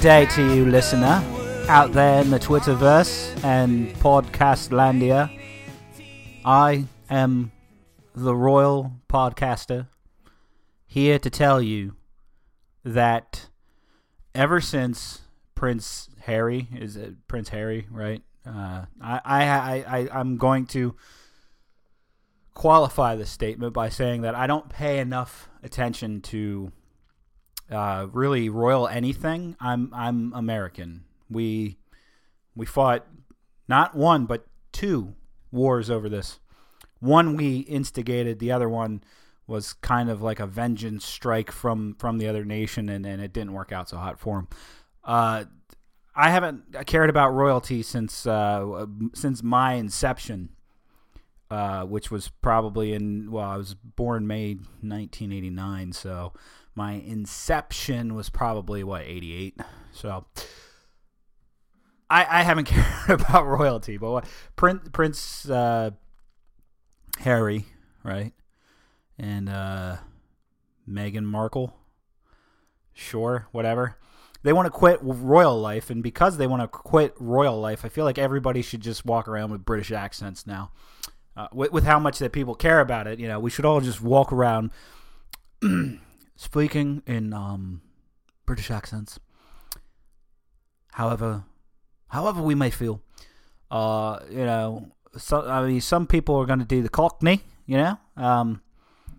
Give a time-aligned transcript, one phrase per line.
[0.00, 1.24] Day to you, listener,
[1.68, 5.28] out there in the Twitterverse and Podcastlandia.
[6.44, 7.50] I am
[8.14, 9.88] the Royal Podcaster,
[10.86, 11.96] here to tell you
[12.84, 13.48] that
[14.36, 15.22] ever since
[15.56, 18.22] Prince Harry is it Prince Harry, right?
[18.46, 20.94] Uh, I, I, I, I, I'm going to
[22.54, 26.70] qualify this statement by saying that I don't pay enough attention to
[27.70, 29.56] uh, really royal anything.
[29.60, 31.04] I'm I'm American.
[31.30, 31.78] We
[32.54, 33.06] we fought
[33.68, 35.14] not one but two
[35.50, 36.38] wars over this.
[37.00, 38.38] One we instigated.
[38.38, 39.02] The other one
[39.46, 43.32] was kind of like a vengeance strike from from the other nation, and, and it
[43.32, 44.48] didn't work out so hot for him.
[45.04, 45.44] Uh,
[46.14, 50.50] I haven't cared about royalty since uh, since my inception,
[51.50, 56.32] uh, which was probably in well, I was born May 1989, so
[56.78, 59.60] my inception was probably what 88.
[59.92, 60.24] So
[62.08, 65.90] I, I haven't cared about royalty, but what, Prince Prince uh,
[67.18, 67.66] Harry,
[68.04, 68.32] right,
[69.18, 69.96] and uh,
[70.88, 71.74] Meghan Markle,
[72.94, 73.96] sure, whatever.
[74.44, 77.88] They want to quit royal life, and because they want to quit royal life, I
[77.88, 80.70] feel like everybody should just walk around with British accents now.
[81.36, 83.80] Uh, with, with how much that people care about it, you know, we should all
[83.80, 84.70] just walk around
[86.38, 87.82] speaking in um,
[88.46, 89.18] British accents.
[90.92, 91.44] However,
[92.06, 93.02] however we may feel,
[93.70, 97.76] uh, you know, so, I mean, some people are going to do the Cockney, you
[97.76, 98.62] know, um,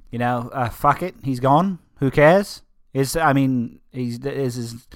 [0.09, 1.79] you know, uh, fuck it, he's gone.
[2.00, 2.62] Who cares?
[2.94, 4.88] Is I mean, he's is is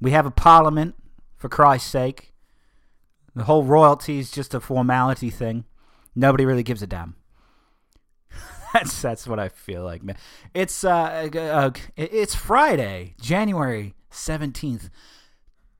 [0.00, 0.94] we have a parliament
[1.36, 2.32] for Christ's sake.
[3.34, 5.64] The whole royalty is just a formality thing.
[6.14, 7.16] Nobody really gives a damn.
[8.72, 10.16] That's that's what I feel like, man.
[10.54, 14.90] It's uh, uh it's Friday, January seventeenth.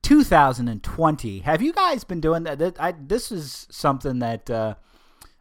[0.03, 1.39] 2020.
[1.39, 2.75] Have you guys been doing that?
[2.77, 4.75] I, this is something that uh,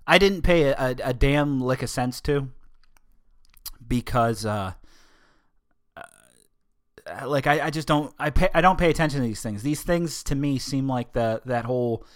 [0.07, 2.49] I didn't pay a, a, a, damn lick of sense to
[3.87, 4.75] because, uh,
[5.97, 6.03] uh,
[7.27, 9.63] like, I, I just don't I pay I don't pay attention to these things.
[9.65, 12.07] These things to me seem like the that whole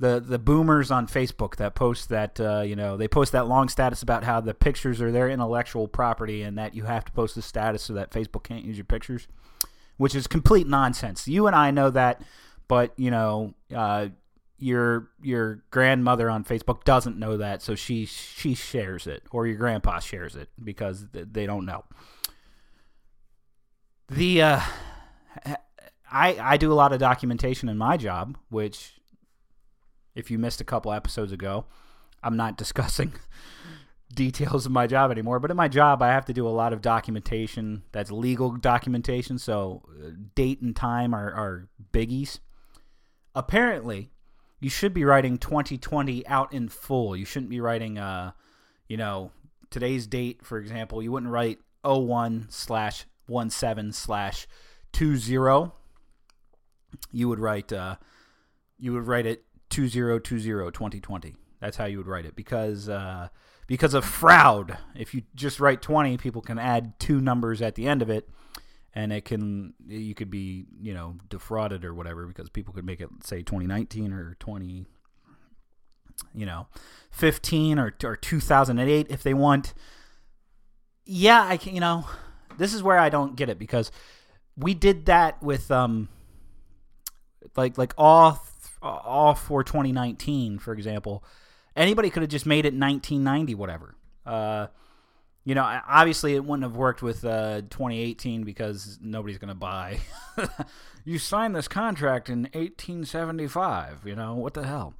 [0.00, 3.68] the the boomers on Facebook that post that uh, you know they post that long
[3.68, 7.34] status about how the pictures are their intellectual property and that you have to post
[7.34, 9.26] the status so that Facebook can't use your pictures
[9.98, 11.28] which is complete nonsense.
[11.28, 12.22] You and I know that,
[12.66, 14.08] but you know, uh,
[14.58, 19.56] your your grandmother on Facebook doesn't know that, so she she shares it, or your
[19.56, 21.84] grandpa shares it because they don't know.
[24.08, 24.60] The uh,
[26.10, 28.97] I I do a lot of documentation in my job, which
[30.18, 31.66] if you missed a couple episodes ago,
[32.22, 33.12] I'm not discussing
[34.14, 35.38] details of my job anymore.
[35.38, 39.38] But in my job, I have to do a lot of documentation that's legal documentation.
[39.38, 42.40] So uh, date and time are, are biggies.
[43.34, 44.10] Apparently,
[44.60, 47.16] you should be writing 2020 out in full.
[47.16, 48.32] You shouldn't be writing, uh,
[48.88, 49.30] you know,
[49.70, 51.02] today's date, for example.
[51.02, 54.48] You wouldn't write 01 slash 17 slash
[54.92, 55.70] 20.
[57.12, 57.96] You would write, uh,
[58.78, 59.44] you would write it
[59.86, 61.34] 2020 2020.
[61.60, 63.28] That's how you would write it because, uh,
[63.66, 64.78] because of fraud.
[64.94, 68.28] If you just write 20, people can add two numbers at the end of it
[68.94, 73.00] and it can you could be, you know, defrauded or whatever because people could make
[73.00, 74.86] it say 2019 or 20
[76.34, 76.66] you know,
[77.12, 79.74] 15 or or 2008 if they want.
[81.04, 82.06] Yeah, I can, you know,
[82.56, 83.92] this is where I don't get it because
[84.56, 86.08] we did that with um
[87.56, 88.42] like like all
[88.82, 91.24] all for 2019 for example
[91.78, 93.94] anybody could have just made it 1990, whatever.
[94.26, 94.66] Uh,
[95.44, 100.00] you know, obviously it wouldn't have worked with uh, 2018 because nobody's going to buy.
[101.04, 104.02] you signed this contract in 1875.
[104.04, 104.94] You know what the hell?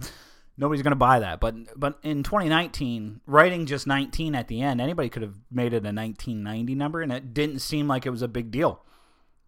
[0.57, 1.39] Nobody's going to buy that.
[1.39, 5.85] But but in 2019, writing just 19 at the end, anybody could have made it
[5.85, 8.83] a 1990 number, and it didn't seem like it was a big deal.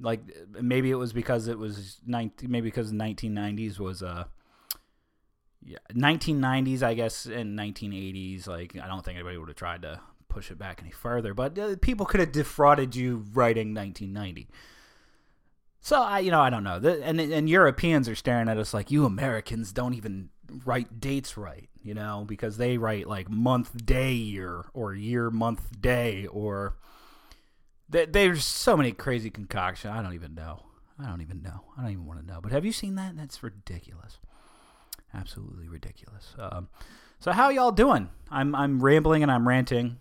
[0.01, 0.21] Like
[0.61, 4.25] maybe it was because it was 19, maybe because the 1990s was uh
[5.63, 8.47] yeah, 1990s, I guess, and 1980s.
[8.47, 11.59] Like, I don't think anybody would have tried to push it back any further, but
[11.59, 14.49] uh, people could have defrauded you writing 1990.
[15.83, 16.79] So I, you know, I don't know.
[16.79, 20.29] The, and and Europeans are staring at us like you Americans don't even
[20.65, 25.81] write dates right, you know, because they write like month, day, year, or year, month,
[25.81, 26.77] day, or
[27.91, 29.93] there's so many crazy concoctions.
[29.93, 30.63] I don't even know.
[30.99, 31.65] I don't even know.
[31.77, 32.41] I don't even want to know.
[32.41, 33.17] But have you seen that?
[33.17, 34.19] That's ridiculous
[35.15, 36.35] absolutely ridiculous.
[36.39, 36.69] Um,
[37.19, 38.11] so how y'all doing?
[38.31, 39.99] I'm I'm rambling and I'm ranting.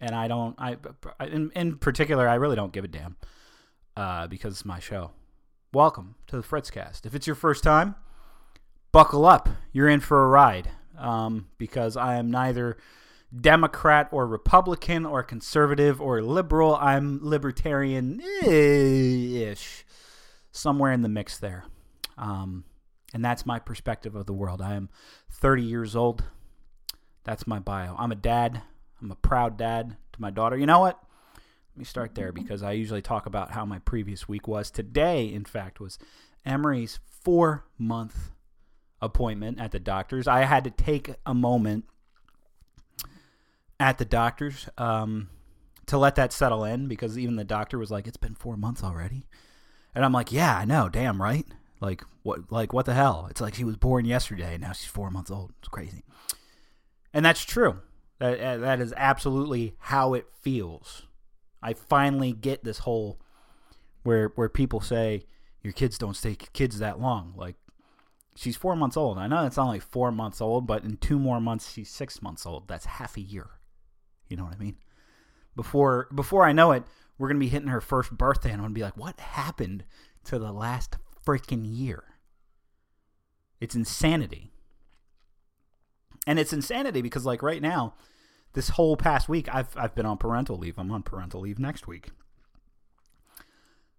[0.00, 0.54] and I don't.
[0.58, 0.76] I
[1.20, 3.16] in, in particular, I really don't give a damn
[3.96, 5.12] uh, because it's my show.
[5.72, 7.06] Welcome to the Fritzcast.
[7.06, 7.94] If it's your first time,
[8.92, 9.48] buckle up.
[9.72, 12.76] You're in for a ride um, because I am neither
[13.38, 16.76] Democrat or Republican or conservative or liberal.
[16.76, 19.84] I'm libertarian ish,
[20.50, 21.64] somewhere in the mix there.
[22.18, 22.64] Um,
[23.14, 24.60] and that's my perspective of the world.
[24.60, 24.88] I am
[25.30, 26.24] 30 years old.
[27.24, 27.94] That's my bio.
[27.98, 28.62] I'm a dad.
[29.00, 30.56] I'm a proud dad to my daughter.
[30.56, 31.00] You know what?
[31.34, 34.70] Let me start there because I usually talk about how my previous week was.
[34.70, 35.98] Today, in fact, was
[36.44, 38.32] Emery's four month
[39.00, 40.26] appointment at the doctor's.
[40.26, 41.84] I had to take a moment
[43.80, 45.30] at the doctor's um,
[45.86, 48.84] to let that settle in because even the doctor was like, "It's been four months
[48.84, 49.26] already,"
[49.94, 51.46] and I'm like, "Yeah, I know, damn right."
[51.80, 52.52] Like what?
[52.52, 53.26] Like what the hell?
[53.30, 55.52] It's like she was born yesterday and now she's four months old.
[55.58, 56.04] It's crazy,
[57.12, 57.80] and that's true.
[58.18, 61.06] That that is absolutely how it feels.
[61.62, 63.18] I finally get this whole
[64.02, 65.24] where where people say
[65.62, 67.32] your kids don't stay kids that long.
[67.34, 67.56] Like
[68.36, 69.16] she's four months old.
[69.16, 72.44] I know it's only four months old, but in two more months she's six months
[72.44, 72.68] old.
[72.68, 73.48] That's half a year.
[74.30, 74.76] You know what I mean?
[75.54, 76.84] Before before I know it,
[77.18, 79.84] we're gonna be hitting her first birthday, and I'm gonna be like, what happened
[80.24, 80.96] to the last
[81.26, 82.04] freaking year?
[83.60, 84.52] It's insanity.
[86.26, 87.94] And it's insanity because like right now,
[88.52, 90.78] this whole past week I've I've been on parental leave.
[90.78, 92.10] I'm on parental leave next week.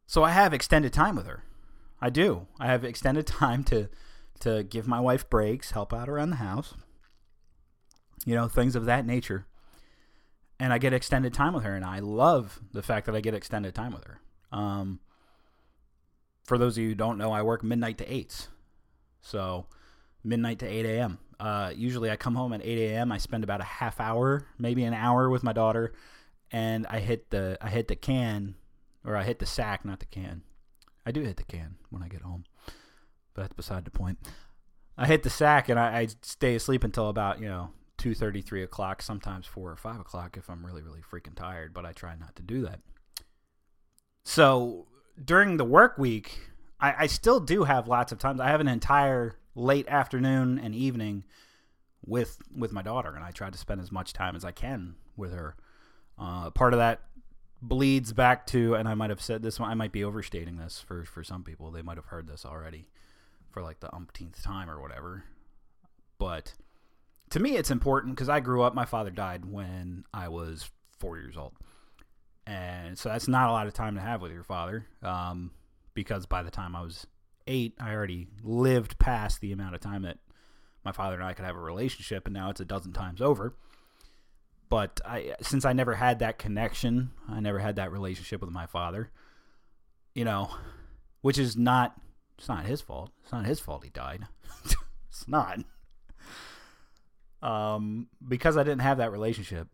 [0.07, 1.43] So I have extended time with her.
[2.01, 2.47] I do.
[2.59, 3.89] I have extended time to
[4.39, 6.73] to give my wife breaks, help out around the house.
[8.25, 9.45] You know, things of that nature.
[10.61, 13.33] And I get extended time with her and I love the fact that I get
[13.33, 14.21] extended time with her.
[14.51, 14.99] Um
[16.43, 18.47] for those of you who don't know, I work midnight to 8.
[19.21, 19.67] So
[20.23, 21.19] midnight to 8 a.m.
[21.39, 23.11] Uh, usually I come home at 8 a.m.
[23.11, 25.93] I spend about a half hour, maybe an hour with my daughter,
[26.51, 28.55] and I hit the I hit the can,
[29.03, 30.43] or I hit the sack, not the can.
[31.05, 32.43] I do hit the can when I get home,
[33.33, 34.19] but that's beside the point.
[34.97, 37.71] I hit the sack and I, I stay asleep until about you know
[38.01, 41.73] two thirty, three o'clock, sometimes four or five o'clock if I'm really really freaking tired.
[41.73, 42.79] But I try not to do that.
[44.25, 44.87] So
[45.23, 46.49] during the work week,
[46.79, 48.39] I, I still do have lots of times.
[48.39, 51.25] I have an entire late afternoon and evening
[52.05, 54.95] with with my daughter, and I try to spend as much time as I can
[55.15, 55.55] with her.
[56.17, 57.01] Uh, part of that
[57.61, 59.69] bleeds back to, and I might have said this one.
[59.69, 61.69] I might be overstating this for for some people.
[61.69, 62.87] They might have heard this already
[63.49, 65.25] for like the umpteenth time or whatever.
[66.17, 66.53] But
[67.31, 68.75] to me, it's important because I grew up.
[68.75, 70.69] My father died when I was
[70.99, 71.53] four years old,
[72.45, 74.85] and so that's not a lot of time to have with your father.
[75.01, 75.51] Um,
[75.93, 77.07] because by the time I was
[77.47, 80.17] eight, I already lived past the amount of time that
[80.83, 83.55] my father and I could have a relationship, and now it's a dozen times over.
[84.69, 88.65] But I, since I never had that connection, I never had that relationship with my
[88.65, 89.09] father.
[90.15, 90.49] You know,
[91.21, 91.95] which is not.
[92.37, 93.11] It's not his fault.
[93.23, 94.25] It's not his fault he died.
[95.09, 95.59] it's not.
[97.41, 99.67] Um, because I didn't have that relationship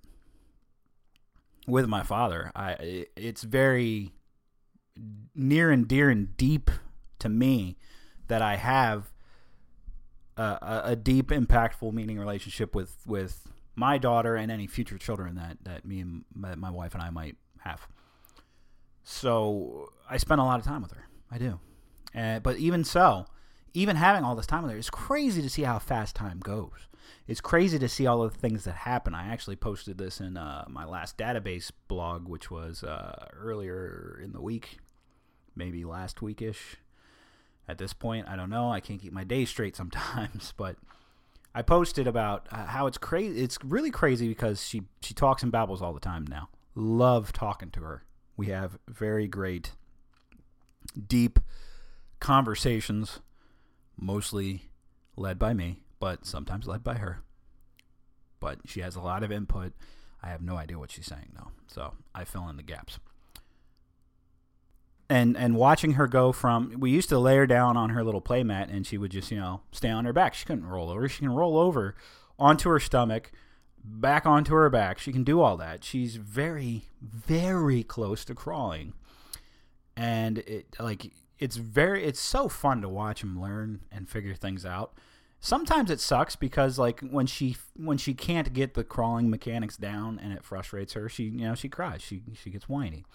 [1.68, 4.14] with my father, I it's very
[5.36, 6.72] near and dear and deep
[7.20, 7.78] to me
[8.28, 9.12] that I have
[10.38, 15.58] a, a deep, impactful, meaning relationship with with my daughter and any future children that
[15.64, 17.88] that me and my, my wife and I might have.
[19.04, 21.08] So I spend a lot of time with her.
[21.32, 21.60] I do,
[22.16, 23.26] uh, but even so,
[23.74, 26.88] even having all this time with her, it's crazy to see how fast time goes.
[27.28, 29.14] It's crazy to see all of the things that happen.
[29.14, 34.32] I actually posted this in uh, my last database blog, which was uh, earlier in
[34.32, 34.80] the week,
[35.56, 36.76] maybe last weekish
[37.68, 38.28] at this point.
[38.28, 38.72] I don't know.
[38.72, 40.78] I can't keep my days straight sometimes, but
[41.54, 43.42] I posted about uh, how it's crazy.
[43.42, 46.50] It's really crazy because she she talks and babbles all the time now.
[46.76, 48.04] Love talking to her.
[48.36, 49.72] We have very great,
[51.08, 51.40] deep
[52.20, 53.20] conversations,
[54.00, 54.70] mostly
[55.16, 57.24] led by me, but sometimes led by her.
[58.40, 59.74] But she has a lot of input.
[60.22, 63.00] I have no idea what she's saying though, so I fill in the gaps.
[65.10, 68.22] And and watching her go from we used to lay her down on her little
[68.22, 70.34] playmat and she would just you know stay on her back.
[70.34, 71.08] She couldn't roll over.
[71.08, 71.96] She can roll over
[72.38, 73.32] onto her stomach
[73.84, 75.00] back onto her back.
[75.00, 75.84] She can do all that.
[75.84, 78.94] She's very very close to crawling.
[79.96, 84.66] And it like it's very it's so fun to watch him learn and figure things
[84.66, 84.94] out
[85.40, 90.20] sometimes it sucks because like when she when she can't get the crawling mechanics down
[90.22, 93.06] and it frustrates her she you know she cries she she gets whiny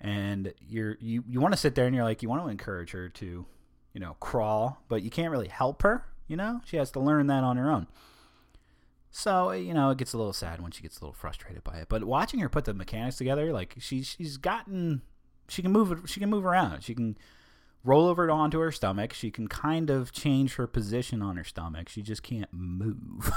[0.00, 2.90] and you're you, you want to sit there and you're like you want to encourage
[2.92, 3.44] her to
[3.92, 7.26] you know crawl but you can't really help her you know she has to learn
[7.26, 7.86] that on her own
[9.10, 11.64] So eh, you know, it gets a little sad when she gets a little frustrated
[11.64, 11.88] by it.
[11.88, 15.00] But watching her put the mechanics together, like she she's gotten,
[15.48, 16.82] she can move she can move around.
[16.84, 17.16] She can
[17.86, 19.12] roll over onto her stomach.
[19.12, 21.88] She can kind of change her position on her stomach.
[21.88, 23.32] She just can't move.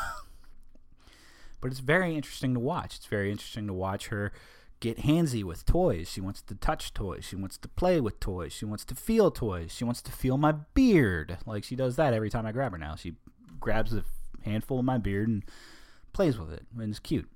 [1.62, 2.96] but it's very interesting to watch.
[2.96, 4.32] It's very interesting to watch her
[4.80, 6.10] get handsy with toys.
[6.10, 7.26] She wants to touch toys.
[7.26, 8.54] She wants to play with toys.
[8.54, 9.74] She wants to feel toys.
[9.74, 11.38] She wants to feel my beard.
[11.46, 12.96] Like she does that every time I grab her now.
[12.96, 13.16] She
[13.60, 14.04] grabs a
[14.44, 15.44] handful of my beard and
[16.14, 16.66] plays with it.
[16.78, 17.30] And it's cute.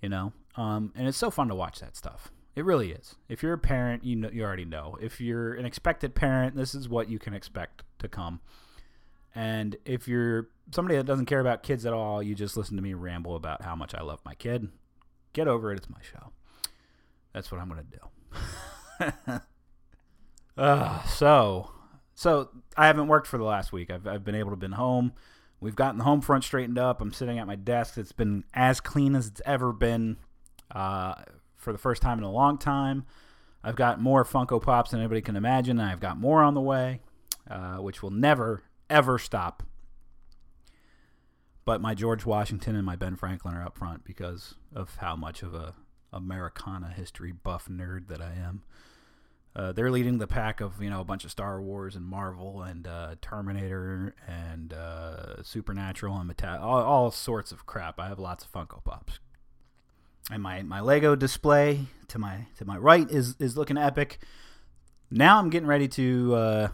[0.00, 0.32] You know?
[0.56, 2.30] Um, and it's so fun to watch that stuff.
[2.54, 3.14] It really is.
[3.28, 4.98] If you're a parent, you know you already know.
[5.00, 8.40] If you're an expected parent, this is what you can expect to come.
[9.34, 12.82] And if you're somebody that doesn't care about kids at all, you just listen to
[12.82, 14.68] me ramble about how much I love my kid.
[15.32, 15.78] Get over it.
[15.78, 16.32] It's my show.
[17.32, 19.40] That's what I'm going to do.
[20.62, 21.70] uh, so,
[22.14, 23.90] so I haven't worked for the last week.
[23.90, 25.12] I've, I've been able to been home.
[25.60, 27.00] We've gotten the home front straightened up.
[27.00, 27.96] I'm sitting at my desk.
[27.96, 30.18] It's been as clean as it's ever been
[30.74, 31.14] uh,
[31.62, 33.04] for the first time in a long time.
[33.64, 35.78] I've got more Funko Pops than anybody can imagine.
[35.78, 37.00] and I've got more on the way,
[37.48, 39.62] uh, which will never, ever stop.
[41.64, 45.44] But my George Washington and my Ben Franklin are up front because of how much
[45.44, 45.74] of a
[46.12, 48.62] Americana history buff nerd that I am.
[49.54, 52.62] Uh, they're leading the pack of you know a bunch of Star Wars and Marvel
[52.62, 58.00] and uh, Terminator and uh, Supernatural and Meta- all, all sorts of crap.
[58.00, 59.20] I have lots of Funko Pops,
[60.32, 64.18] and my, my Lego display to my to my right is is looking epic.
[65.10, 66.68] Now I'm getting ready to uh,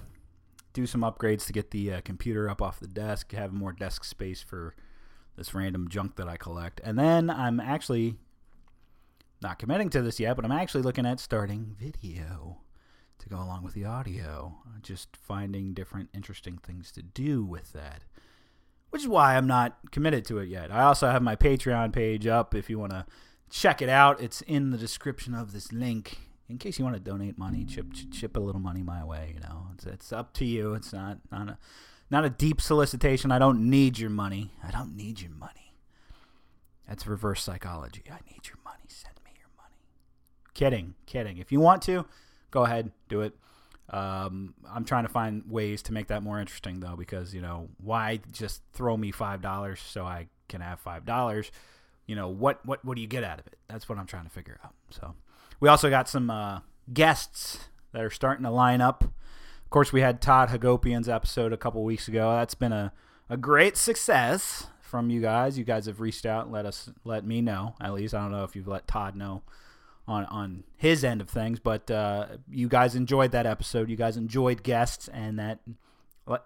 [0.73, 4.05] do some upgrades to get the uh, computer up off the desk, have more desk
[4.05, 4.75] space for
[5.37, 8.15] this random junk that I collect, and then I'm actually
[9.41, 12.59] not committing to this yet, but I'm actually looking at starting video
[13.19, 14.57] to go along with the audio.
[14.83, 18.05] Just finding different interesting things to do with that.
[18.91, 20.73] Which is why I'm not committed to it yet.
[20.73, 23.05] I also have my Patreon page up if you want to
[23.51, 24.21] check it out.
[24.21, 26.19] It's in the description of this link.
[26.49, 29.33] In case you want to donate money, chip chip a little money my way.
[29.35, 30.75] You know, it's, it's up to you.
[30.75, 31.59] It's not not a
[32.11, 33.31] not a deep solicitation.
[33.31, 34.53] I don't need your money.
[34.67, 35.75] I don't need your money.
[36.89, 38.03] That's reverse psychology.
[38.11, 38.85] I need your money.
[38.89, 39.77] Send me your money.
[40.55, 41.37] Kidding, kidding.
[41.37, 42.07] If you want to,
[42.51, 43.35] go ahead, do it.
[43.91, 47.69] Um, I'm trying to find ways to make that more interesting though, because you know
[47.77, 51.51] why just throw me five dollars so I can have five dollars?
[52.09, 53.59] You know what what what do you get out of it?
[53.69, 54.75] That's what I'm trying to figure out.
[54.91, 55.15] So
[55.61, 56.61] we also got some uh,
[56.93, 59.05] guests that are starting to line up.
[59.05, 62.33] Of course, we had Todd Hagopian's episode a couple weeks ago.
[62.33, 62.93] That's been a,
[63.29, 65.59] a great success from you guys.
[65.59, 67.75] You guys have reached out and let us let me know.
[67.81, 69.43] At least I don't know if you've let Todd know
[70.07, 73.91] on on his end of things, but uh, you guys enjoyed that episode.
[73.91, 75.61] You guys enjoyed guests, and that,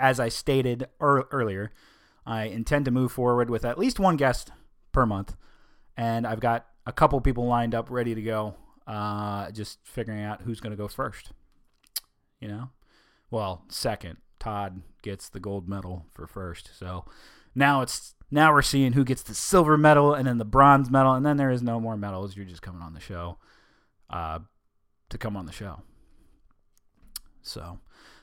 [0.00, 1.71] as I stated er- earlier,
[2.26, 4.50] I intend to move forward with at least one guest
[4.90, 5.37] per month,
[5.97, 8.55] and I've got a couple people lined up ready to go.
[8.87, 11.33] Uh, just figuring out who's going to go first.
[12.41, 12.71] You know,
[13.31, 14.19] well, second.
[14.41, 16.71] Todd gets the gold medal for first.
[16.77, 17.05] So
[17.55, 21.13] now it's now we're seeing who gets the silver medal and then the bronze medal,
[21.13, 22.37] and then there is no more medals.
[22.37, 23.39] You're just coming on the show
[24.11, 24.41] uh,
[25.11, 25.83] to come on the show.
[27.43, 27.79] So,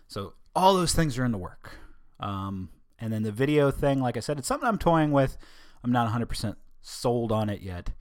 [0.08, 1.72] so all those things are in the work.
[2.20, 5.38] Um, and then the video thing, like I said, it's something I'm toying with.
[5.84, 7.92] I'm not 100% sold on it yet.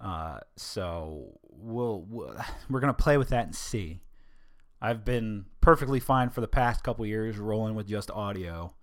[0.00, 2.36] Uh, so we'll, we'll
[2.70, 4.00] we're gonna play with that and see.
[4.80, 8.74] I've been perfectly fine for the past couple years rolling with just audio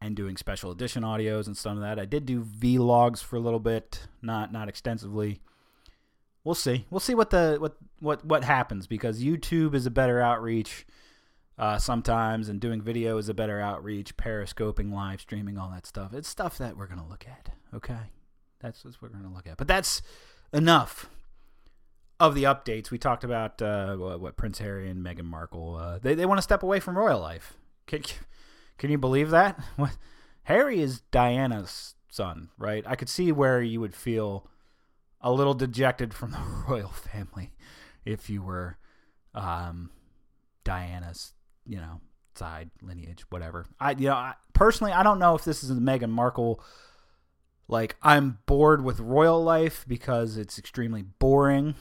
[0.00, 1.98] and doing special edition audios and some of that.
[1.98, 5.40] I did do vlogs for a little bit, not not extensively.
[6.42, 6.86] We'll see.
[6.90, 10.86] We'll see what the what what what happens because YouTube is a better outreach
[11.58, 14.16] uh, sometimes, and doing video is a better outreach.
[14.16, 16.14] Periscoping, live streaming, all that stuff.
[16.14, 17.50] It's stuff that we're gonna look at.
[17.74, 18.10] Okay,
[18.60, 19.56] that's what we're gonna look at.
[19.56, 20.02] But that's
[20.52, 21.08] enough
[22.18, 22.90] of the updates.
[22.90, 25.76] We talked about uh, what, Prince Harry and Meghan Markle.
[25.76, 27.54] Uh, they they want to step away from royal life.
[27.86, 28.02] Can,
[28.78, 29.58] can you believe that?
[29.76, 29.96] What
[30.44, 32.84] Harry is Diana's son, right?
[32.86, 34.48] I could see where you would feel
[35.20, 36.38] a little dejected from the
[36.68, 37.52] royal family
[38.04, 38.78] if you were
[39.34, 39.90] um,
[40.64, 41.34] Diana's,
[41.66, 42.00] you know,
[42.34, 43.66] side lineage, whatever.
[43.78, 46.62] I, you know, I, personally, I don't know if this is a Meghan Markle.
[47.70, 51.76] Like, I'm bored with royal life because it's extremely boring,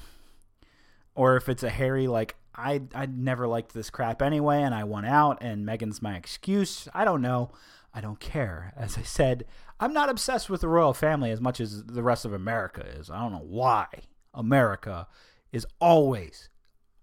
[1.15, 4.83] or if it's a Harry, like I, I never liked this crap anyway, and I
[4.83, 6.87] won out, and Meghan's my excuse.
[6.93, 7.51] I don't know.
[7.93, 8.71] I don't care.
[8.77, 9.45] As I said,
[9.79, 13.09] I'm not obsessed with the royal family as much as the rest of America is.
[13.09, 13.87] I don't know why
[14.33, 15.07] America
[15.51, 16.49] is always,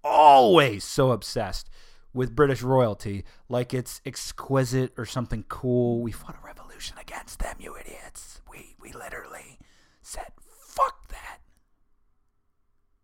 [0.05, 1.69] always so obsessed
[2.16, 6.00] with British royalty like it's exquisite or something cool.
[6.00, 8.40] We fought a revolution against them, you idiots.
[8.50, 9.58] We we literally
[10.02, 11.40] said fuck that.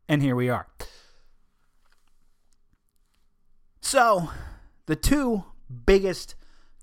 [0.09, 0.67] And here we are.
[3.81, 4.31] So,
[4.87, 5.45] the two
[5.87, 6.35] biggest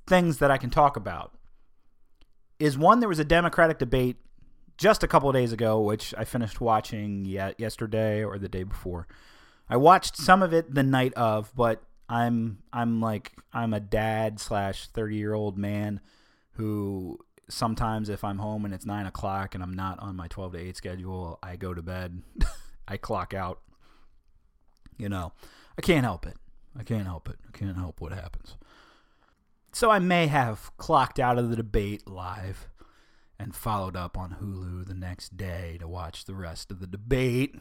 [0.05, 1.33] things that I can talk about
[2.59, 4.17] is one there was a Democratic debate
[4.77, 8.63] just a couple of days ago, which I finished watching yet yesterday or the day
[8.63, 9.07] before.
[9.69, 14.39] I watched some of it the night of, but I'm I'm like I'm a dad
[14.39, 16.01] slash thirty year old man
[16.53, 20.53] who sometimes if I'm home and it's nine o'clock and I'm not on my twelve
[20.53, 22.21] to eight schedule, I go to bed,
[22.87, 23.61] I clock out.
[24.97, 25.31] You know,
[25.77, 26.35] I can't help it.
[26.77, 27.37] I can't help it.
[27.47, 28.55] I can't help what happens.
[29.71, 32.67] So I may have clocked out of the debate live
[33.39, 37.55] and followed up on Hulu the next day to watch the rest of the debate.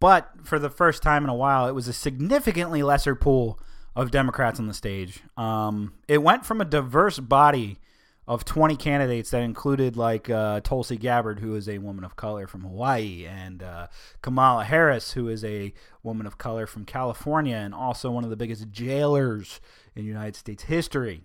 [0.00, 3.60] But for the first time in a while, it was a significantly lesser pool
[3.94, 5.20] of Democrats on the stage.
[5.36, 7.78] Um, it went from a diverse body
[8.26, 12.46] of 20 candidates that included like uh, Tulsi Gabbard, who is a woman of color
[12.46, 13.88] from Hawaii, and uh,
[14.22, 18.36] Kamala Harris, who is a woman of color from California, and also one of the
[18.36, 19.60] biggest jailers
[19.94, 21.24] in United States history.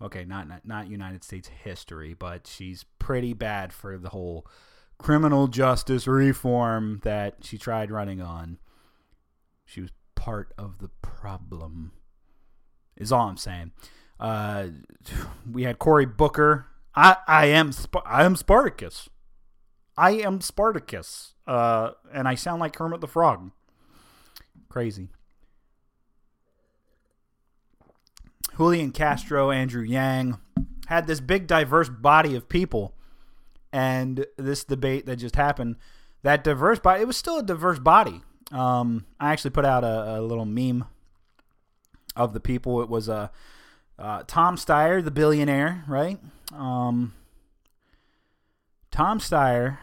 [0.00, 4.46] Okay, not, not not United States history, but she's pretty bad for the whole
[4.98, 8.58] criminal justice reform that she tried running on.
[9.64, 11.92] She was part of the problem.
[12.96, 13.72] Is all I'm saying.
[14.20, 14.68] Uh,
[15.50, 16.66] we had Cory Booker.
[16.94, 19.08] I I am Sp- I am Spartacus.
[19.96, 21.34] I am Spartacus.
[21.46, 23.50] Uh, and I sound like Kermit the Frog.
[24.68, 25.08] Crazy.
[28.56, 30.38] Julian Castro, Andrew Yang
[30.86, 32.93] had this big diverse body of people
[33.74, 35.74] and this debate that just happened
[36.22, 38.22] that diverse body it was still a diverse body.
[38.52, 40.84] Um, i actually put out a, a, little meme
[42.14, 42.82] of the people.
[42.82, 43.32] It was a
[43.98, 46.18] uh, uh, tom steyer the billionaire right?
[46.52, 47.14] Um,
[48.92, 49.78] tom steyer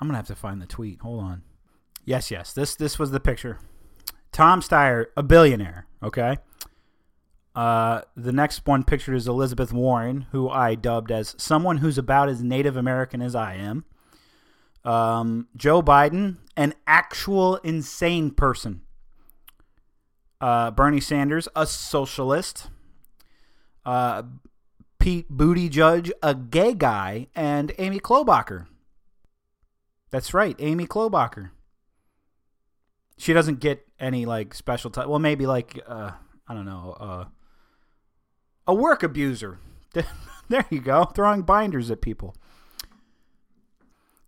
[0.00, 1.00] i'm gonna have to find the tweet.
[1.00, 1.42] Hold on.
[2.04, 2.52] Yes yes.
[2.52, 3.58] This this was the picture.
[4.32, 6.38] Tom steyer a billionaire okay
[7.58, 12.28] uh, the next one pictured is Elizabeth Warren, who I dubbed as someone who's about
[12.28, 13.84] as Native American as I am.
[14.84, 18.82] Um, Joe Biden, an actual insane person.
[20.40, 22.68] Uh, Bernie Sanders, a socialist.
[23.84, 24.22] Uh,
[25.00, 28.68] Pete Buttigieg, a gay guy, and Amy Klobuchar.
[30.10, 31.50] That's right, Amy Klobuchar.
[33.16, 35.08] She doesn't get any like special time.
[35.08, 36.12] Well, maybe like uh,
[36.46, 37.26] I don't know.
[38.68, 39.58] Uh, a work abuser.
[40.48, 42.36] there you go, throwing binders at people.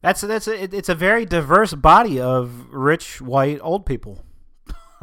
[0.03, 4.25] That's that's a, it's a very diverse body of rich white old people.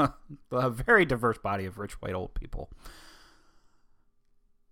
[0.52, 2.69] a very diverse body of rich white old people.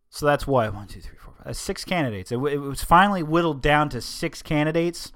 [0.09, 1.45] So that's what one, two, three, four, five.
[1.47, 2.31] That's six candidates.
[2.31, 5.11] It, it, was finally whittled down to six candidates,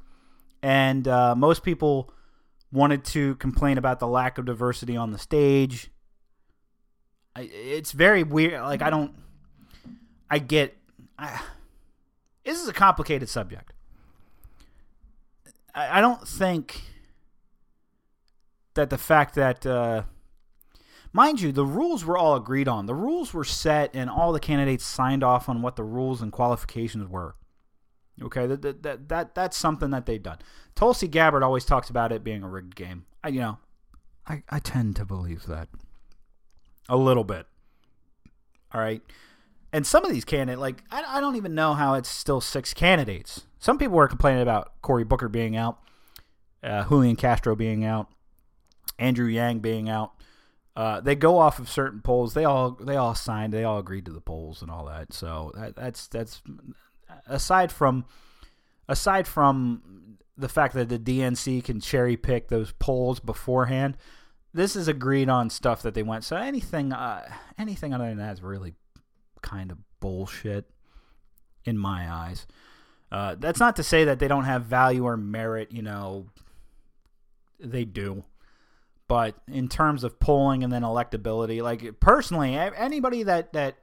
[0.62, 2.13] and uh, most people
[2.71, 5.89] wanted to complain about the lack of diversity on the stage.
[7.35, 8.62] I, it's very weird.
[8.62, 9.13] Like I don't.
[10.29, 10.77] I get.
[11.17, 11.41] I,
[12.45, 13.73] this is a complicated subject.
[15.73, 16.81] I, I don't think
[18.75, 20.03] that the fact that, uh,
[21.11, 22.85] mind you, the rules were all agreed on.
[22.85, 26.31] The rules were set, and all the candidates signed off on what the rules and
[26.31, 27.35] qualifications were.
[28.21, 30.39] Okay, that, that, that, that that's something that they've done.
[30.75, 33.05] Tulsi Gabbard always talks about it being a rigged game.
[33.23, 33.57] I, you know,
[34.27, 35.69] I, I tend to believe that
[36.89, 37.47] a little bit.
[38.73, 39.01] All right
[39.71, 42.73] and some of these candidates, like I, I don't even know how it's still six
[42.73, 43.45] candidates.
[43.60, 45.79] Some people were complaining about Cory Booker being out,
[46.63, 48.08] uh, Julian Castro being out,
[48.97, 50.13] Andrew Yang being out.
[50.75, 52.34] Uh, they go off of certain polls.
[52.34, 53.53] They all they all signed.
[53.53, 55.13] They all agreed to the polls and all that.
[55.13, 56.41] So that, that's that's
[57.27, 58.05] aside from
[58.88, 63.97] aside from the fact that the DNC can cherry pick those polls beforehand.
[64.53, 66.23] This is agreed on stuff that they went.
[66.23, 68.75] So anything uh, anything other than that is really
[69.49, 70.69] kind of bullshit
[71.65, 72.45] in my eyes.
[73.12, 76.27] Uh, that's not to say that they don't have value or merit, you know,
[77.59, 78.23] they do.
[79.07, 83.77] But in terms of polling and then electability, like personally, anybody that, that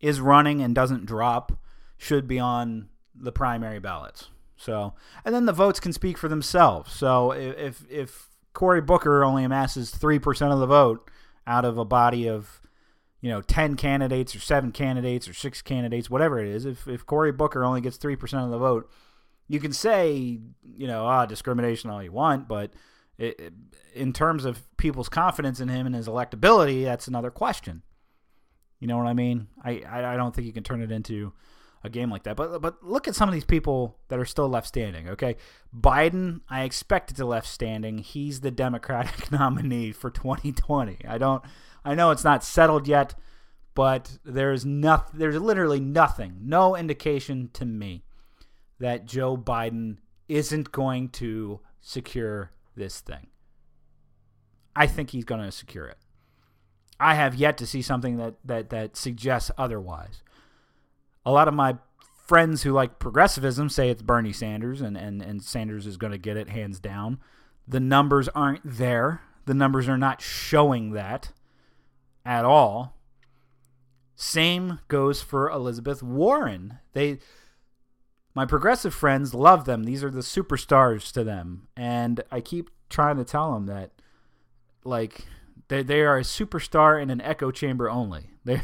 [0.00, 1.52] is running and doesn't drop
[1.96, 4.30] should be on the primary ballots.
[4.56, 6.92] So, and then the votes can speak for themselves.
[6.92, 11.08] So if if Cory Booker only amasses three percent of the vote
[11.46, 12.60] out of a body of
[13.24, 17.06] you know, 10 candidates or seven candidates or six candidates, whatever it is, if, if
[17.06, 18.90] Cory Booker only gets 3% of the vote,
[19.48, 20.40] you can say,
[20.76, 22.74] you know, ah, discrimination all you want, but
[23.16, 23.52] it, it-
[23.94, 27.80] in terms of people's confidence in him and his electability, that's another question.
[28.78, 29.46] You know what I mean?
[29.64, 31.32] I, I, I don't think you can turn it into
[31.82, 32.36] a game like that.
[32.36, 35.08] But but look at some of these people that are still left standing.
[35.10, 35.36] Okay,
[35.74, 37.98] Biden, I expected to left standing.
[37.98, 40.98] He's the Democratic nominee for 2020.
[41.08, 41.42] I don't.
[41.84, 43.14] I know it's not settled yet,
[43.74, 45.18] but there's nothing.
[45.18, 46.38] There's literally nothing.
[46.42, 48.04] No indication to me
[48.78, 53.28] that Joe Biden isn't going to secure this thing.
[54.74, 55.98] I think he's going to secure it.
[56.98, 60.22] I have yet to see something that, that, that suggests otherwise.
[61.26, 61.76] A lot of my
[62.26, 66.18] friends who like progressivism say it's Bernie Sanders and, and, and Sanders is going to
[66.18, 67.18] get it hands down.
[67.68, 69.22] The numbers aren't there.
[69.46, 71.32] The numbers are not showing that
[72.24, 72.96] at all.
[74.16, 76.78] Same goes for Elizabeth Warren.
[76.92, 77.18] They
[78.34, 79.84] my progressive friends love them.
[79.84, 81.68] These are the superstars to them.
[81.76, 83.90] And I keep trying to tell them that
[84.84, 85.26] like
[85.68, 88.30] they they are a superstar in an echo chamber only.
[88.44, 88.60] They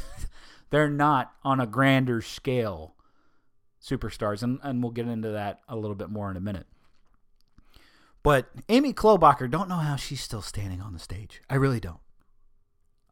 [0.69, 2.95] they're not on a grander scale
[3.83, 6.67] superstars and and we'll get into that a little bit more in a minute.
[8.23, 11.41] But Amy Klobuchar, don't know how she's still standing on the stage.
[11.49, 12.01] I really don't.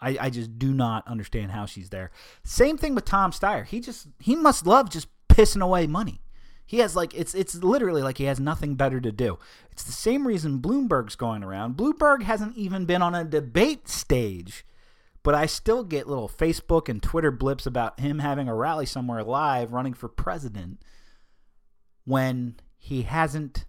[0.01, 2.11] I, I just do not understand how she's there.
[2.45, 3.67] Same thing with Tom Steyer.
[3.67, 6.21] He just he must love just pissing away money.
[6.67, 9.39] He has like it's it's literally like he has nothing better to do.
[9.71, 11.77] It's the same reason Bloomberg's going around.
[11.77, 14.67] Bloomberg hasn't even been on a debate stage,
[15.23, 19.25] but I still get little Facebook and Twitter blips about him having a rally somewhere
[19.25, 20.83] live running for president
[22.05, 23.65] when he hasn't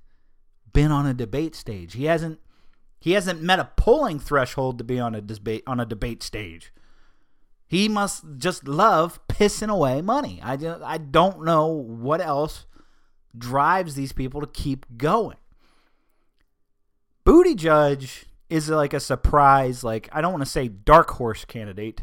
[0.74, 1.94] been on a debate stage.
[1.94, 2.39] He hasn't
[2.99, 6.73] he hasn't met a polling threshold to be on a debate on a debate stage.
[7.67, 10.39] He must just love pissing away money.
[10.43, 12.65] I I don't know what else
[13.38, 15.38] drives these people to keep going.
[17.25, 22.01] Buttigieg is like a surprise, like I don't want to say dark horse candidate.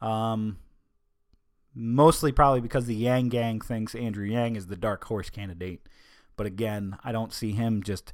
[0.00, 0.58] Um,
[1.74, 5.88] mostly probably because the Yang Gang thinks Andrew Yang is the dark horse candidate.
[6.36, 8.12] But again, I don't see him just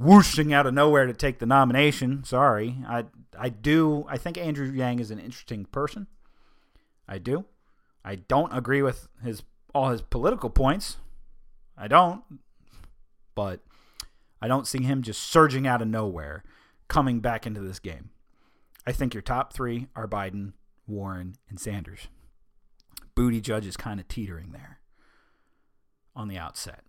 [0.00, 2.24] whooshing out of nowhere to take the nomination.
[2.24, 2.78] Sorry.
[2.88, 3.04] I
[3.38, 6.06] I do I think Andrew Yang is an interesting person.
[7.06, 7.44] I do.
[8.04, 9.42] I don't agree with his
[9.74, 10.96] all his political points.
[11.76, 12.22] I don't.
[13.34, 13.60] But
[14.40, 16.44] I don't see him just surging out of nowhere
[16.88, 18.10] coming back into this game.
[18.86, 20.54] I think your top 3 are Biden,
[20.86, 22.08] Warren, and Sanders.
[23.14, 24.80] Buttigieg is kind of teetering there
[26.16, 26.82] on the outset.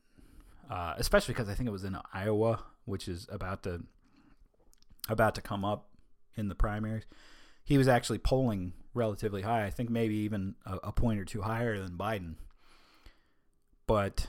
[0.70, 3.84] Uh, especially because I think it was in Iowa, which is about to
[5.10, 5.90] about to come up
[6.36, 7.06] in the primaries.
[7.64, 9.66] He was actually polling relatively high.
[9.66, 12.36] I think maybe even a, a point or two higher than Biden.
[13.88, 14.28] But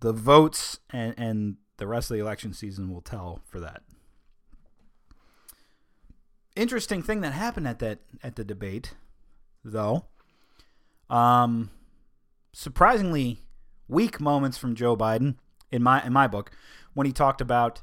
[0.00, 3.82] the votes and, and the rest of the election season will tell for that.
[6.54, 8.94] Interesting thing that happened at that at the debate,
[9.62, 10.06] though.
[11.10, 11.70] Um,
[12.52, 13.40] surprisingly
[13.88, 15.36] weak moments from Joe Biden
[15.70, 16.50] in my in my book
[16.96, 17.82] when he talked about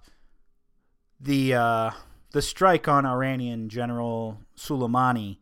[1.19, 1.91] the uh,
[2.31, 5.37] the strike on Iranian General Soleimani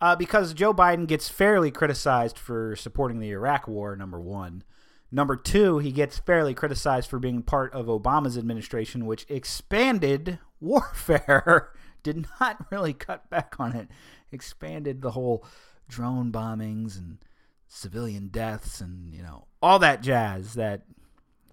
[0.00, 3.96] uh, because Joe Biden gets fairly criticized for supporting the Iraq War.
[3.96, 4.62] Number one,
[5.10, 11.70] number two, he gets fairly criticized for being part of Obama's administration, which expanded warfare,
[12.04, 13.88] did not really cut back on it,
[14.30, 15.44] expanded the whole
[15.88, 17.18] drone bombings and
[17.66, 20.82] civilian deaths and you know all that jazz that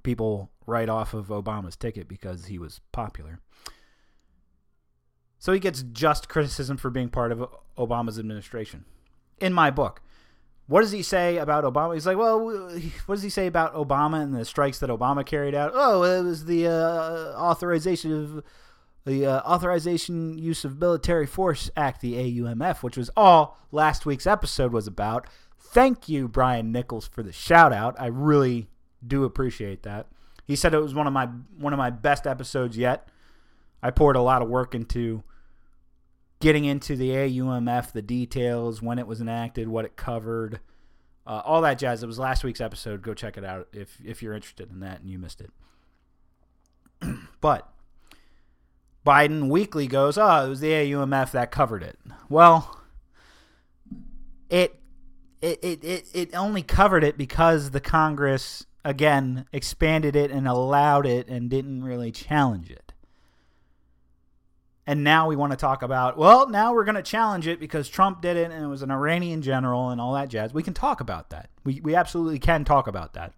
[0.08, 3.42] people write off of Obama's ticket because he was popular.
[5.38, 7.46] So he gets just criticism for being part of
[7.78, 8.86] Obama's administration.
[9.42, 10.02] In my book,
[10.68, 11.94] what does he say about Obama?
[11.94, 12.40] He's like, well,
[13.06, 15.74] what does he say about Obama and the strikes that Obama carried out?
[15.74, 18.44] Oh, it was the uh, authorization of
[19.04, 24.26] the uh, Authorization Use of Military Force Act, the AUMF, which was all last week's
[24.26, 25.28] episode was about.
[25.60, 28.00] Thank you, Brian Nichols, for the shout out.
[28.00, 28.70] I really
[29.06, 30.08] do appreciate that.
[30.46, 31.26] He said it was one of my
[31.58, 33.10] one of my best episodes yet.
[33.84, 35.24] I poured a lot of work into
[36.40, 40.60] getting into the AUMF, the details, when it was enacted, what it covered,
[41.26, 42.02] uh, all that jazz.
[42.02, 43.02] It was last week's episode.
[43.02, 45.52] Go check it out if if you're interested in that and you missed it.
[47.42, 47.70] but
[49.06, 52.80] Biden weekly goes, "Oh, it was the AUMF that covered it." Well,
[54.50, 54.80] it
[55.42, 61.06] it it it, it only covered it because the Congress again expanded it and allowed
[61.06, 62.94] it and didn't really challenge it.
[64.88, 67.90] And now we want to talk about, well, now we're going to challenge it because
[67.90, 70.54] Trump did it and it was an Iranian general and all that jazz.
[70.54, 71.50] We can talk about that.
[71.66, 73.34] We, we absolutely can talk about that.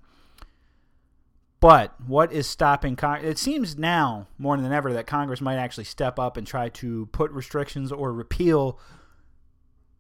[1.60, 3.32] But what is stopping Congress?
[3.32, 7.08] It seems now more than ever that Congress might actually step up and try to
[7.08, 8.80] put restrictions or repeal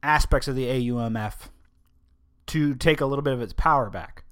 [0.03, 1.49] aspects of the AUMF
[2.45, 4.25] to take a little bit of its power back.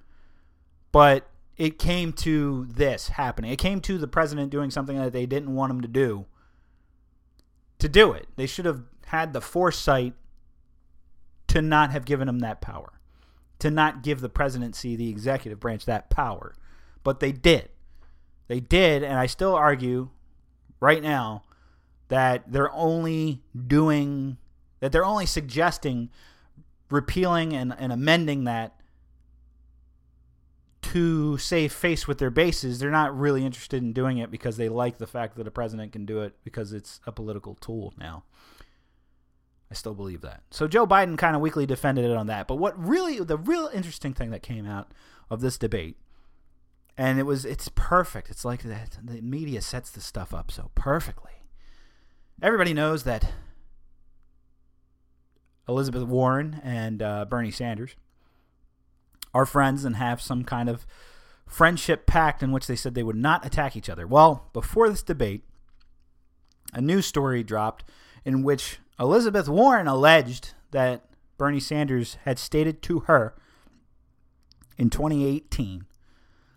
[0.92, 3.52] But it came to this happening.
[3.52, 6.26] It came to the president doing something that they didn't want him to do.
[7.80, 10.14] To do it, they should have had the foresight
[11.48, 13.00] to not have given him that power,
[13.60, 16.56] to not give the presidency, the executive branch, that power.
[17.04, 17.70] But they did.
[18.48, 20.10] They did, and I still argue
[20.80, 21.44] right now
[22.10, 24.38] that they're only doing,
[24.80, 26.10] that they're only suggesting
[26.90, 28.77] repealing and, and amending that
[30.98, 32.80] to save face with their bases.
[32.80, 35.92] They're not really interested in doing it because they like the fact that a president
[35.92, 38.24] can do it because it's a political tool now.
[39.70, 40.42] I still believe that.
[40.50, 42.48] So Joe Biden kind of weakly defended it on that.
[42.48, 44.92] But what really, the real interesting thing that came out
[45.30, 45.98] of this debate,
[46.98, 48.32] and it was, it's perfect.
[48.32, 51.44] It's like that the media sets the stuff up so perfectly.
[52.42, 53.34] Everybody knows that
[55.70, 57.96] Elizabeth Warren and uh, Bernie Sanders
[59.38, 60.88] are friends and have some kind of
[61.46, 64.08] friendship pact in which they said they would not attack each other.
[64.08, 65.44] Well, before this debate,
[66.74, 67.84] a news story dropped
[68.26, 71.06] in which Elizabeth Warren alleged that
[71.38, 73.36] Bernie Sanders had stated to her
[74.76, 75.86] in 2018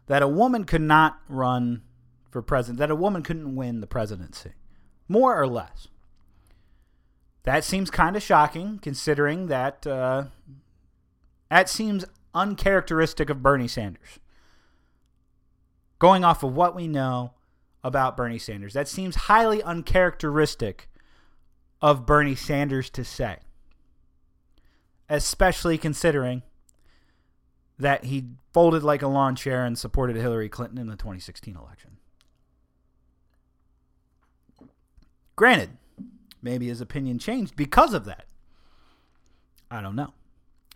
[0.06, 1.82] that a woman could not run
[2.30, 4.52] for president, that a woman couldn't win the presidency,
[5.06, 5.88] more or less.
[7.42, 10.24] That seems kind of shocking, considering that uh,
[11.50, 14.18] that seems uncharacteristic of Bernie Sanders.
[15.98, 17.32] Going off of what we know
[17.82, 20.88] about Bernie Sanders, that seems highly uncharacteristic
[21.82, 23.38] of Bernie Sanders to say,
[25.08, 26.42] especially considering
[27.78, 31.96] that he folded like a lawn chair and supported Hillary Clinton in the 2016 election.
[35.36, 35.70] Granted,
[36.42, 38.26] maybe his opinion changed because of that.
[39.70, 40.12] I don't know.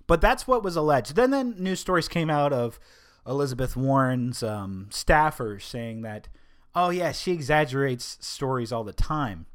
[0.07, 1.17] But that's what was alleged.
[1.17, 2.79] Then then news stories came out of
[3.27, 6.29] Elizabeth Warren's um, staffers saying that,
[6.75, 9.47] oh yeah, she exaggerates stories all the time,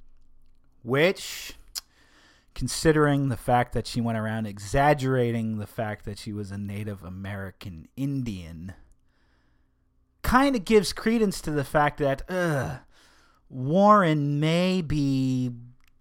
[0.81, 1.53] which,
[2.55, 7.03] considering the fact that she went around exaggerating the fact that she was a Native
[7.03, 8.73] American Indian,
[10.23, 12.23] kind of gives credence to the fact that,
[13.51, 15.51] Warren may be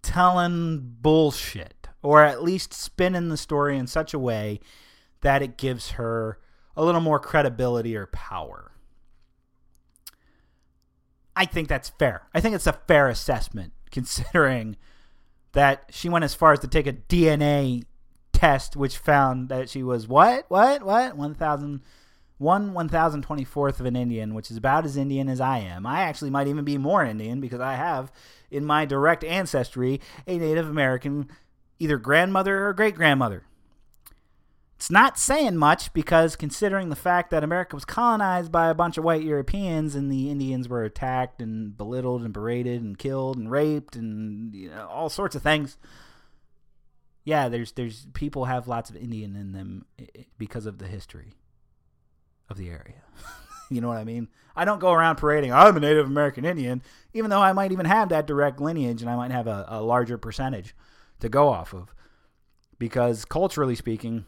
[0.03, 4.59] telling bullshit or at least spin in the story in such a way
[5.21, 6.39] that it gives her
[6.75, 8.71] a little more credibility or power.
[11.35, 12.23] I think that's fair.
[12.33, 14.77] I think it's a fair assessment considering
[15.53, 17.83] that she went as far as to take a DNA
[18.33, 20.45] test which found that she was what?
[20.49, 20.83] What?
[20.83, 21.17] What?
[21.17, 21.81] 1000
[22.39, 25.85] one 1024th of an Indian, which is about as Indian as I am.
[25.85, 28.11] I actually might even be more Indian because I have
[28.49, 31.29] in my direct ancestry a Native American
[31.79, 33.43] either grandmother or great grandmother.
[34.75, 38.97] It's not saying much because considering the fact that America was colonized by a bunch
[38.97, 43.51] of white Europeans and the Indians were attacked and belittled and berated and killed and
[43.51, 45.77] raped and you know, all sorts of things.
[47.25, 50.87] Yeah, there's there's people have lots of Indian in them eh, eh, because of the
[50.87, 51.33] history
[52.49, 53.03] of the area.
[53.69, 54.29] you know what I mean?
[54.55, 56.81] I don't go around parading, I'm a Native American Indian,
[57.13, 59.81] even though I might even have that direct lineage and I might have a, a
[59.81, 60.73] larger percentage
[61.19, 61.93] to go off of.
[62.77, 64.25] Because culturally speaking,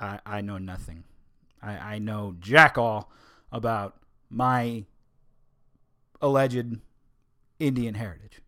[0.00, 1.04] I, I know nothing.
[1.62, 3.10] I, I know jack all
[3.50, 3.96] about
[4.30, 4.84] my
[6.20, 6.78] alleged
[7.58, 8.40] Indian heritage.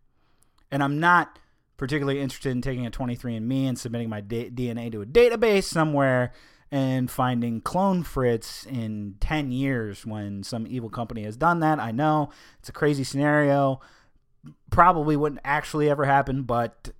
[0.71, 1.39] And I'm not
[1.77, 6.31] particularly interested in taking a 23andMe and submitting my da- DNA to a database somewhere
[6.71, 11.79] and finding clone Fritz in 10 years when some evil company has done that.
[11.79, 13.79] I know it's a crazy scenario.
[14.69, 16.91] Probably wouldn't actually ever happen, but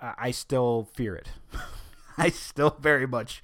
[0.00, 1.28] I still fear it.
[2.18, 3.42] I still very much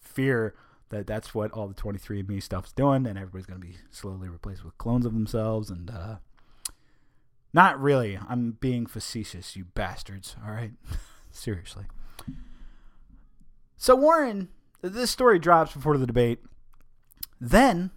[0.00, 0.54] fear
[0.90, 4.64] that that's what all the 23andMe stuff's doing, and everybody's going to be slowly replaced
[4.64, 5.70] with clones of themselves.
[5.70, 6.16] And uh,
[7.52, 8.18] not really.
[8.28, 10.36] I'm being facetious, you bastards.
[10.44, 10.72] All right,
[11.30, 11.84] seriously.
[13.76, 14.48] So Warren,
[14.82, 16.40] this story drops before the debate.
[17.40, 17.90] Then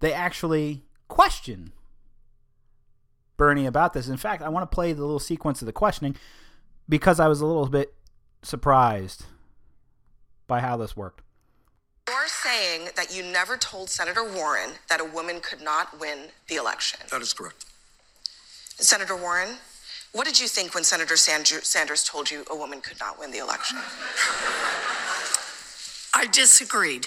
[0.00, 1.72] they actually question
[3.36, 4.08] Bernie about this.
[4.08, 6.16] In fact, I want to play the little sequence of the questioning
[6.90, 7.94] because I was a little bit
[8.42, 9.24] surprised
[10.46, 11.22] by how this worked.
[12.08, 16.56] You're saying that you never told Senator Warren that a woman could not win the
[16.56, 16.98] election.
[17.10, 17.64] That is correct.
[18.76, 19.58] Senator Warren,
[20.12, 23.38] what did you think when Senator Sanders told you a woman could not win the
[23.38, 23.78] election?
[26.12, 27.06] I disagreed.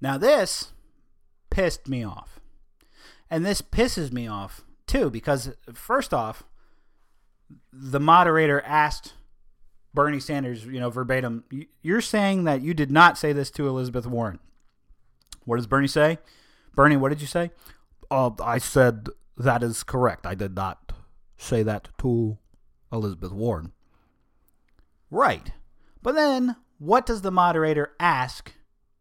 [0.00, 0.70] Now, this
[1.50, 2.38] pissed me off.
[3.28, 6.44] And this pisses me off too because first off,
[7.72, 9.14] the moderator asked
[9.94, 13.68] Bernie Sanders, you know, verbatim, "You- you're saying that you did not say this to
[13.68, 14.38] Elizabeth Warren.
[15.44, 16.18] What does Bernie say?
[16.74, 17.50] Bernie, what did you say?
[18.10, 20.26] Uh, I said that is correct.
[20.26, 20.92] I did not
[21.36, 22.38] say that to
[22.92, 23.72] Elizabeth Warren.
[25.10, 25.52] Right.
[26.02, 28.52] But then, what does the moderator ask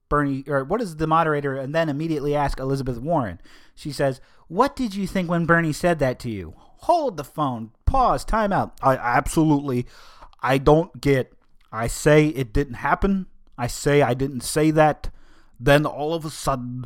[0.08, 3.42] Bernie, or what does the moderator and then immediately ask Elizabeth Warren?
[3.74, 6.54] She says, What did you think when Bernie said that to you?
[6.80, 7.72] Hold the phone.
[7.86, 8.26] Pause.
[8.26, 8.74] Time out.
[8.82, 9.86] I absolutely,
[10.42, 11.34] I don't get.
[11.72, 13.28] I say it didn't happen.
[13.58, 15.10] I say I didn't say that.
[15.60, 16.86] Then all of a sudden,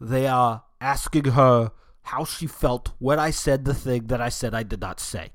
[0.00, 4.54] they are asking her how she felt when I said the thing that I said
[4.54, 5.30] I did not say.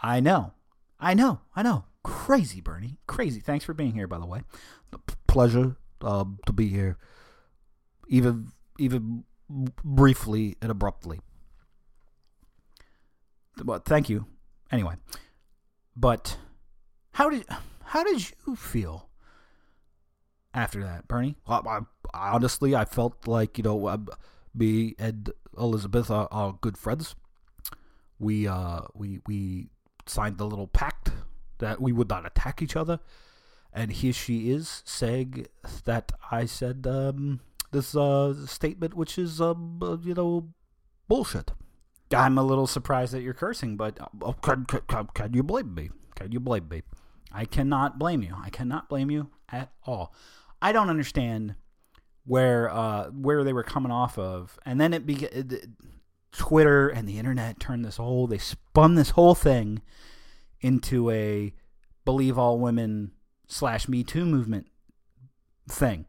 [0.00, 0.52] I know.
[1.00, 1.40] I know.
[1.54, 1.84] I know.
[2.04, 2.98] Crazy, Bernie.
[3.06, 3.40] Crazy.
[3.40, 4.42] Thanks for being here, by the way.
[4.90, 6.96] P- pleasure um, to be here,
[8.08, 9.24] even even
[9.84, 11.20] briefly and abruptly.
[13.64, 14.26] But thank you.
[14.70, 14.94] Anyway,
[15.96, 16.36] but
[17.12, 17.44] how did
[17.84, 19.08] how did you feel
[20.54, 21.36] after that, Bernie?
[21.46, 21.80] Well, I,
[22.16, 23.98] I, honestly, I felt like you know, uh,
[24.54, 27.14] me and Elizabeth are, are good friends.
[28.18, 29.68] We uh we we
[30.06, 31.10] signed the little pact
[31.58, 33.00] that we would not attack each other,
[33.72, 35.46] and here she is saying
[35.84, 37.40] that I said um
[37.70, 40.48] this uh statement, which is um uh, you know
[41.06, 41.52] bullshit.
[42.14, 43.98] I'm a little surprised that you're cursing, but
[44.42, 45.90] can, can, can, can you blame me?
[46.14, 46.82] Can you blame me?
[47.32, 48.34] I cannot blame you.
[48.42, 50.14] I cannot blame you at all.
[50.60, 51.54] I don't understand
[52.24, 55.76] where uh, where they were coming off of, and then it began.
[56.30, 58.26] Twitter and the internet turned this whole.
[58.26, 59.80] They spun this whole thing
[60.60, 61.54] into a
[62.04, 63.12] believe all women
[63.46, 64.66] slash Me Too movement
[65.68, 66.06] thing,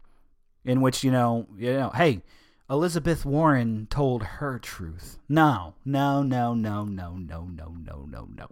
[0.66, 2.22] in which you know you know hey.
[2.70, 5.18] Elizabeth Warren told her truth.
[5.28, 8.52] No, no, no, no, no, no, no, no, no, no.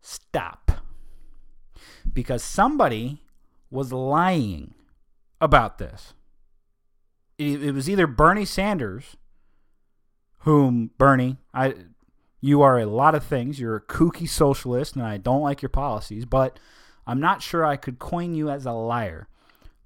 [0.00, 0.72] Stop.
[2.12, 3.22] Because somebody
[3.70, 4.74] was lying
[5.40, 6.14] about this.
[7.36, 9.16] It, it was either Bernie Sanders,
[10.38, 11.74] whom Bernie, I,
[12.40, 13.60] you are a lot of things.
[13.60, 16.58] You're a kooky socialist, and I don't like your policies, but
[17.06, 19.28] I'm not sure I could coin you as a liar.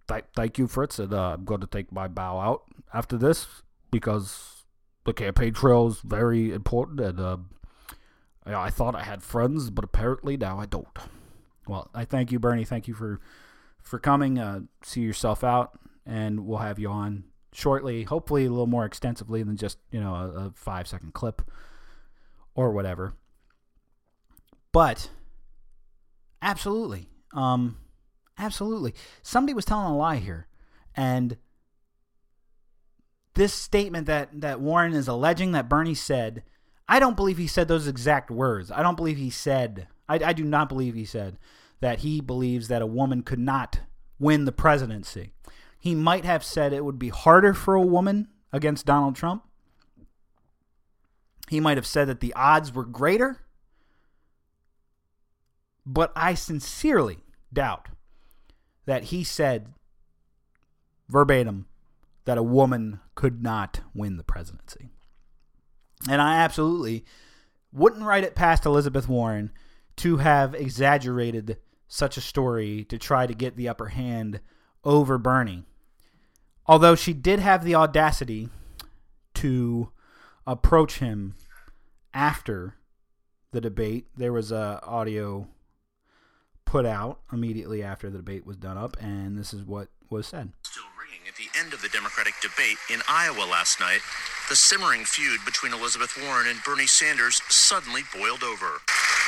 [0.08, 3.46] Th- thank you, Fritz, and uh, I'm going to take my bow out after this
[3.90, 4.64] because
[5.04, 7.36] the campaign trail is very important, and uh,
[8.44, 10.86] I thought I had friends, but apparently now I don't.
[11.66, 12.64] Well, I thank you, Bernie.
[12.64, 13.20] Thank you for
[13.80, 14.38] for coming.
[14.38, 18.04] Uh, see yourself out, and we'll have you on shortly.
[18.04, 21.42] Hopefully, a little more extensively than just you know a, a five second clip
[22.54, 23.14] or whatever.
[24.72, 25.10] But
[26.40, 27.76] absolutely, um,
[28.38, 30.46] absolutely, somebody was telling a lie here,
[30.94, 31.36] and
[33.34, 36.42] this statement that that Warren is alleging that Bernie said.
[36.88, 38.70] I don't believe he said those exact words.
[38.70, 41.38] I don't believe he said, I, I, do not believe he said
[41.80, 43.80] that he believes that a woman could not
[44.18, 45.32] win the presidency.
[45.78, 49.44] He might have said it would be harder for a woman against Donald Trump.
[51.48, 53.40] He might have said that the odds were greater.
[55.84, 57.18] But I sincerely
[57.52, 57.88] doubt
[58.86, 59.68] that he said
[61.08, 61.66] verbatim
[62.24, 64.88] that a woman could not win the presidency.
[66.08, 67.04] And I absolutely
[67.72, 69.52] wouldn't write it past Elizabeth Warren
[69.96, 74.40] to have exaggerated such a story to try to get the upper hand
[74.84, 75.64] over Bernie.
[76.66, 78.48] Although she did have the audacity
[79.34, 79.90] to
[80.46, 81.34] approach him
[82.14, 82.76] after
[83.52, 84.06] the debate.
[84.16, 85.48] There was a audio
[86.72, 90.48] put out immediately after the debate was done up, and this is what was said.
[90.64, 94.00] Still ringing at the end of the Democratic debate in Iowa last night,
[94.48, 98.80] the simmering feud between Elizabeth Warren and Bernie Sanders suddenly boiled over.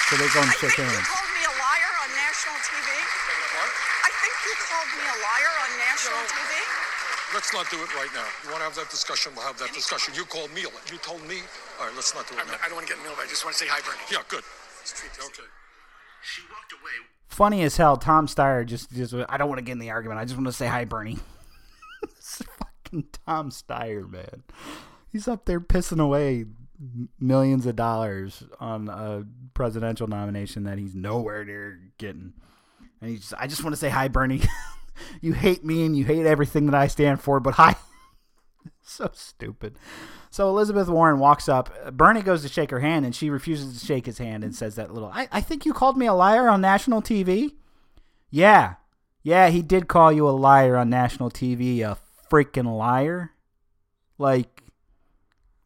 [0.09, 2.89] So they're going I to shake think you called me a liar on national TV.
[2.89, 6.53] I think you called me a liar on national TV.
[7.37, 8.25] Let's not do it right now.
[8.41, 9.37] You want to have that discussion?
[9.37, 10.16] We'll have that discussion.
[10.16, 10.64] You called me.
[10.64, 11.45] A li you told me.
[11.77, 12.57] All right, let's not do it I'm now.
[12.57, 13.29] not, I don't want to get in the middle of it.
[13.29, 14.01] I just want to say hi, Bernie.
[14.09, 14.49] Yeah, good.
[15.29, 15.45] Okay.
[16.25, 16.93] She walked away
[17.35, 20.20] Funny as hell, Tom Steyer just, just I don't want to get in the argument.
[20.20, 21.18] I just want to say hi, Bernie.
[22.05, 24.45] it's fucking Tom Steyer, man.
[25.11, 26.45] He's up there pissing away
[27.18, 32.35] millions of dollars on a presidential nomination that he's nowhere near getting.
[33.01, 34.43] And he's just, I just want to say hi, Bernie.
[35.20, 37.75] you hate me and you hate everything that I stand for, but hi.
[38.85, 39.77] so stupid.
[40.35, 41.97] So Elizabeth Warren walks up.
[41.97, 44.74] Bernie goes to shake her hand, and she refuses to shake his hand and says
[44.74, 47.53] that little, I, I think you called me a liar on national TV.
[48.32, 48.74] Yeah.
[49.22, 53.30] Yeah, he did call you a liar on national TV, a freaking liar.
[54.18, 54.64] Like,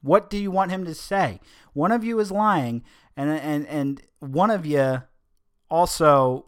[0.02, 1.40] what do you want him to say?
[1.72, 2.84] One of you is lying,
[3.16, 5.02] and and and one of you
[5.70, 6.44] also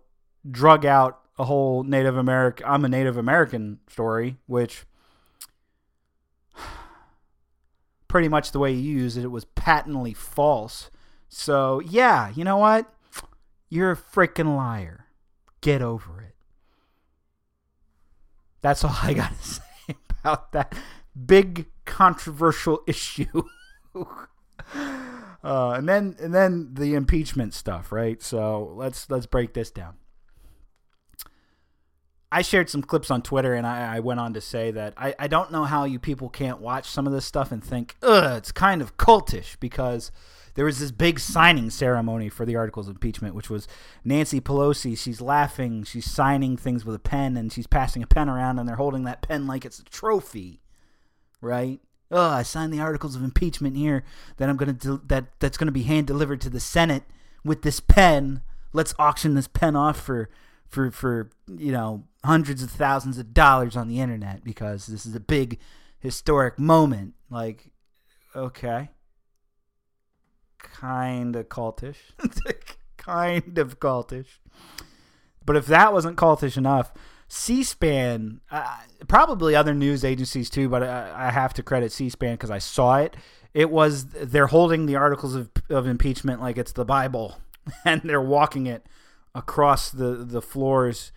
[0.51, 2.67] drug out a whole Native American.
[2.69, 4.85] I'm a Native American story, which
[8.11, 10.91] pretty much the way you used it, it was patently false.
[11.29, 12.93] So yeah, you know what?
[13.69, 15.07] You're a freaking liar.
[15.61, 16.35] Get over it.
[18.63, 19.43] That's all I got to
[19.89, 20.75] say about that
[21.25, 23.45] big controversial issue.
[23.95, 28.21] uh, and then and then the impeachment stuff, right?
[28.21, 29.95] So let's let's break this down.
[32.33, 35.15] I shared some clips on Twitter and I, I went on to say that I,
[35.19, 38.39] I don't know how you people can't watch some of this stuff and think, ugh,
[38.39, 40.13] it's kind of cultish because
[40.55, 43.67] there was this big signing ceremony for the articles of impeachment, which was
[44.05, 44.97] Nancy Pelosi.
[44.97, 48.69] She's laughing, she's signing things with a pen, and she's passing a pen around, and
[48.69, 50.61] they're holding that pen like it's a trophy,
[51.41, 51.81] right?
[52.11, 54.05] Oh, I signed the articles of impeachment here
[54.37, 57.05] that I'm gonna del that that's gonna be hand delivered to the Senate
[57.45, 58.43] with this pen.
[58.73, 60.29] Let's auction this pen off for
[60.67, 65.15] for for you know hundreds of thousands of dollars on the internet because this is
[65.15, 65.59] a big
[65.99, 67.15] historic moment.
[67.31, 67.71] Like,
[68.35, 68.91] okay,
[70.59, 71.97] kind of cultish,
[72.97, 74.39] kind of cultish.
[75.45, 76.93] But if that wasn't cultish enough,
[77.29, 78.77] C-SPAN, uh,
[79.09, 82.99] probably other news agencies too, but I, I have to credit C-SPAN because I saw
[82.99, 83.17] it.
[83.55, 87.39] It was they're holding the articles of, of impeachment like it's the Bible,
[87.85, 88.87] and they're walking it
[89.35, 91.13] across the the floors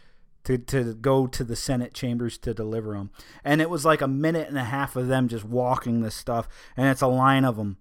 [0.46, 3.12] to to go to the Senate chambers to deliver them.
[3.44, 6.48] And it was like a minute and a half of them just walking this stuff,
[6.76, 7.78] and it's a line of them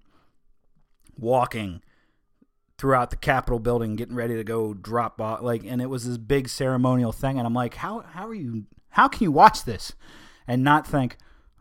[1.18, 1.82] walking
[2.78, 5.42] throughout the Capitol building, getting ready to go drop off.
[5.42, 8.64] Like, and it was this big ceremonial thing, and I'm like, how how are you?
[8.90, 9.94] How can you watch this
[10.46, 11.16] and not think,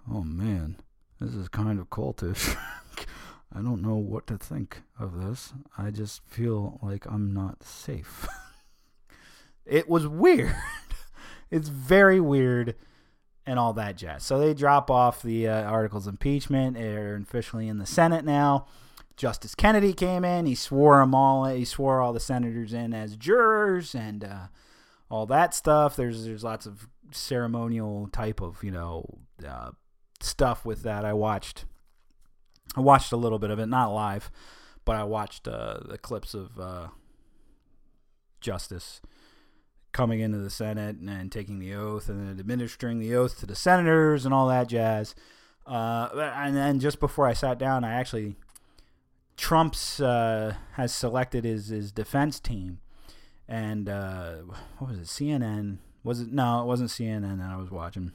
[0.10, 0.78] oh man,
[1.20, 2.58] this is kind of cultish.
[3.54, 5.54] I don't know what to think of this.
[5.78, 8.28] I just feel like I'm not safe.
[9.66, 10.56] it was weird.
[11.52, 12.76] it's very weird
[13.46, 14.24] and all that jazz.
[14.24, 16.78] So they drop off the uh, articles of impeachment.
[16.78, 18.66] They're officially in the Senate now.
[19.18, 20.46] Justice Kennedy came in.
[20.46, 21.46] He swore them all.
[21.46, 24.48] He swore all the senators in as jurors and uh,
[25.10, 25.96] all that stuff.
[25.96, 29.72] There's there's lots of ceremonial type of you know uh,
[30.22, 31.06] stuff with that.
[31.06, 31.66] I watched.
[32.76, 34.32] I watched a little bit of it, not live,
[34.86, 36.88] but I watched uh, the clips of uh,
[38.40, 39.02] Justice
[39.92, 43.56] coming into the Senate and, taking the oath and then administering the oath to the
[43.56, 45.16] senators and all that jazz.
[45.66, 48.36] Uh, and then just before I sat down, I actually
[49.38, 52.80] Trump's uh, has selected his his defense team,
[53.48, 54.38] and uh,
[54.78, 55.06] what was it?
[55.06, 56.32] CNN was it?
[56.32, 58.12] No, it wasn't CNN that I was watching.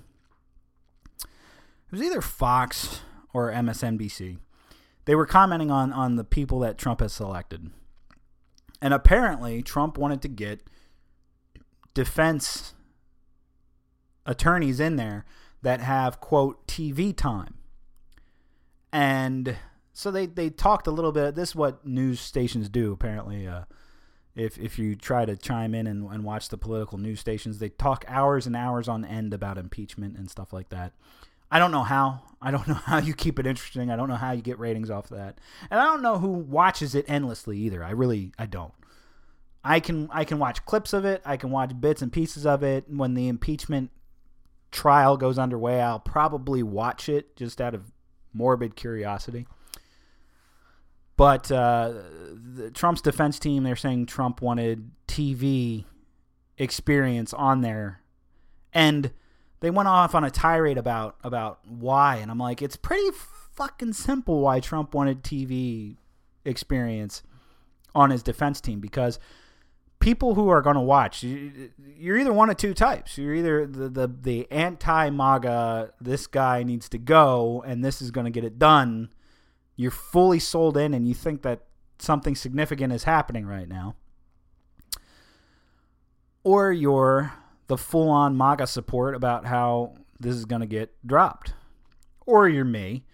[1.23, 3.01] It was either Fox
[3.33, 4.39] or MSNBC.
[5.05, 7.71] They were commenting on on the people that Trump has selected,
[8.83, 10.63] and apparently Trump wanted to get
[11.97, 12.75] defense
[14.27, 15.25] attorneys in there
[15.63, 17.55] that have quote TV time,
[18.93, 19.57] and
[19.95, 21.35] so they they talked a little bit.
[21.35, 23.49] This is what news stations do apparently.
[23.49, 23.63] Uh,
[24.35, 27.71] if if you try to chime in and, and watch the political news stations, they
[27.71, 30.93] talk hours and hours on end about impeachment and stuff like that.
[31.51, 32.21] I don't know how.
[32.43, 33.91] I don't know how you keep it interesting.
[33.91, 35.39] I don't know how you get ratings off that.
[35.71, 37.83] And I don't know who watches it endlessly either.
[37.83, 38.75] I really I don't.
[39.67, 41.21] I can I can watch clips of it.
[41.25, 42.85] I can watch bits and pieces of it.
[42.89, 43.91] When the impeachment
[44.71, 47.91] trial goes underway, I'll probably watch it just out of
[48.33, 49.49] morbid curiosity.
[51.17, 51.95] But uh,
[52.75, 55.85] Trump's defense team, they're saying Trump wanted TV
[56.59, 58.03] experience on there,
[58.73, 59.11] and
[59.61, 63.11] they went off on a tirade about about why, and I'm like, it's pretty
[63.53, 65.97] fucking simple why Trump wanted TV
[66.45, 67.25] experience
[67.97, 69.19] on his defense team because
[69.99, 73.89] people who are going to watch you're either one of two types you're either the
[73.89, 78.45] the, the anti maga this guy needs to go and this is going to get
[78.45, 79.09] it done
[79.77, 81.67] you're fully sold in and you think that
[81.99, 83.95] something significant is happening right now.
[86.43, 87.33] Or you're
[87.67, 91.55] the full on MAGA support about how this is going to get dropped.
[92.25, 93.05] Or you're me,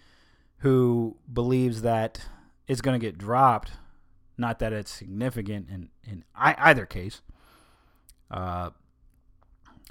[0.59, 2.21] who believes that
[2.67, 3.71] it's going to get dropped,
[4.37, 7.21] not that it's significant in, in either case.
[8.31, 8.71] Uh,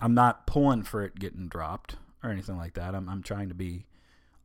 [0.00, 2.94] I'm not pulling for it getting dropped or anything like that.
[2.94, 3.86] I'm, I'm trying to be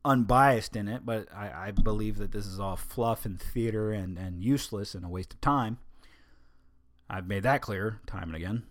[0.06, 4.18] unbiased in it, but I, I believe that this is all fluff and theater and,
[4.18, 5.80] and useless and a waste of time.
[7.10, 8.64] I've made that clear time and again.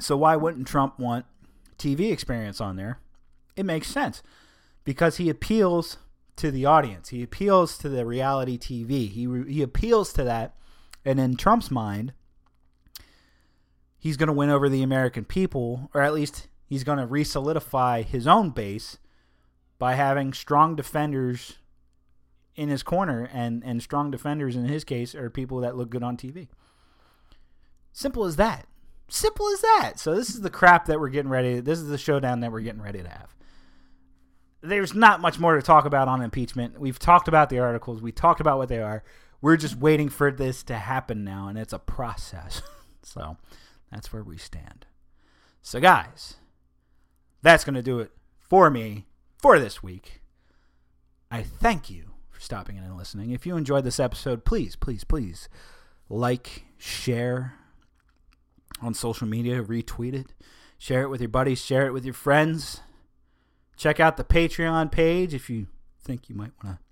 [0.00, 1.26] So why wouldn't Trump want
[1.78, 2.98] TV experience on there,
[3.56, 4.22] it makes sense
[4.84, 5.98] because he appeals
[6.38, 7.10] to the audience.
[7.10, 9.10] He appeals to the reality TV.
[9.10, 10.54] He re- he appeals to that,
[11.04, 12.12] and in Trump's mind,
[13.98, 18.02] he's going to win over the American people, or at least he's going to re-solidify
[18.02, 18.98] his own base
[19.78, 21.58] by having strong defenders
[22.54, 26.02] in his corner, and and strong defenders in his case are people that look good
[26.02, 26.48] on TV.
[27.92, 28.66] Simple as that.
[29.08, 29.94] Simple as that.
[29.96, 31.60] So this is the crap that we're getting ready.
[31.60, 33.34] This is the showdown that we're getting ready to have.
[34.60, 36.80] There's not much more to talk about on impeachment.
[36.80, 38.02] We've talked about the articles.
[38.02, 39.04] We talked about what they are.
[39.40, 42.60] We're just waiting for this to happen now, and it's a process.
[43.02, 43.36] so
[43.90, 44.86] that's where we stand.
[45.62, 46.34] So guys,
[47.42, 49.06] that's going to do it for me
[49.36, 50.22] for this week.
[51.30, 53.30] I thank you for stopping in and listening.
[53.30, 55.48] If you enjoyed this episode, please, please, please
[56.08, 57.54] like, share
[58.80, 60.32] on social media, retweet it,
[60.78, 62.80] share it with your buddies, share it with your friends.
[63.78, 65.68] Check out the Patreon page if you
[66.02, 66.82] think you might want to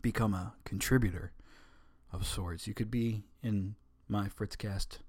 [0.00, 1.32] become a contributor
[2.10, 2.66] of sorts.
[2.66, 3.74] You could be in
[4.08, 5.00] my Fritzcast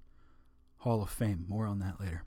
[0.79, 1.45] Hall of Fame.
[1.47, 2.23] More on that later.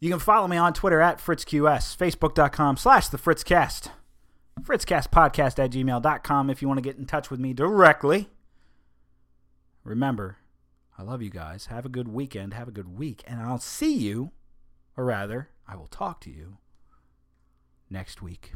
[0.00, 3.90] You can follow me on Twitter at FritzQS, Facebook.com slash the Fritzcast,
[4.60, 8.28] FritzCastPodcast at gmail.com if you want to get in touch with me directly.
[9.82, 10.36] Remember,
[10.98, 11.66] I love you guys.
[11.66, 12.52] Have a good weekend.
[12.52, 13.24] Have a good week.
[13.26, 14.32] And I'll see you,
[14.94, 16.58] or rather, I will talk to you
[17.90, 18.52] next week.